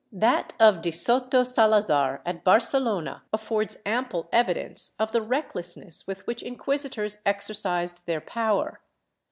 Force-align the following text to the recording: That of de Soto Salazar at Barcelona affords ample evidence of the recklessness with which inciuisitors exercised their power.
That 0.13 0.53
of 0.59 0.81
de 0.81 0.89
Soto 0.89 1.43
Salazar 1.43 2.23
at 2.25 2.43
Barcelona 2.43 3.21
affords 3.31 3.77
ample 3.85 4.29
evidence 4.33 4.95
of 4.97 5.11
the 5.11 5.21
recklessness 5.21 6.07
with 6.07 6.25
which 6.25 6.41
inciuisitors 6.41 7.19
exercised 7.23 8.07
their 8.07 8.19
power. 8.19 8.81